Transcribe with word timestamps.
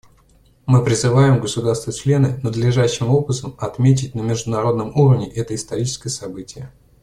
Мы 0.65 0.83
призываем 0.83 1.39
государства-члены 1.39 2.39
надлежащим 2.41 3.09
образом 3.11 3.53
отметить 3.59 4.15
на 4.15 4.21
международном 4.23 4.89
уровне 4.95 5.29
это 5.29 5.53
историческое 5.53 6.09
событие. 6.09 6.71